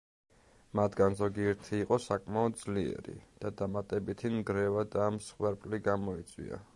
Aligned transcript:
მათგან 0.77 1.17
ზოგიერთი 1.19 1.81
იყო 1.81 1.99
საკმაოდ 2.05 2.57
ძლიერი 2.63 3.15
და 3.45 3.51
დამატებითი 3.61 4.33
ნგრევა 4.39 4.87
და 4.97 5.11
მსხვერპლი 5.19 5.85
გამოიწვია. 5.91 6.63